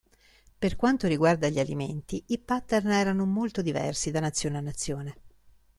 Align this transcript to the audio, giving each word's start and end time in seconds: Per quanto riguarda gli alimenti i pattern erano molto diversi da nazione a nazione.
Per 0.57 0.75
quanto 0.77 1.05
riguarda 1.05 1.47
gli 1.49 1.59
alimenti 1.59 2.23
i 2.29 2.39
pattern 2.39 2.89
erano 2.89 3.23
molto 3.27 3.61
diversi 3.61 4.09
da 4.09 4.19
nazione 4.19 4.57
a 4.57 4.61
nazione. 4.61 5.17